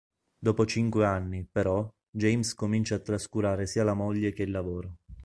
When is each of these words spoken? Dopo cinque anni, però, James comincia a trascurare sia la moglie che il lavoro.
Dopo 0.39 0.65
cinque 0.65 1.05
anni, 1.05 1.45
però, 1.45 1.87
James 2.09 2.55
comincia 2.55 2.95
a 2.95 2.99
trascurare 3.01 3.67
sia 3.67 3.83
la 3.83 3.93
moglie 3.93 4.33
che 4.33 4.41
il 4.41 4.49
lavoro. 4.49 4.95